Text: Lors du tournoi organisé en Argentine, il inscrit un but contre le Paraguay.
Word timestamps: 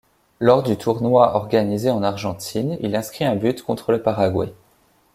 Lors 0.39 0.63
du 0.63 0.77
tournoi 0.77 1.35
organisé 1.35 1.91
en 1.91 2.01
Argentine, 2.01 2.75
il 2.81 2.95
inscrit 2.95 3.23
un 3.23 3.35
but 3.35 3.61
contre 3.61 3.91
le 3.91 4.01
Paraguay. 4.01 4.51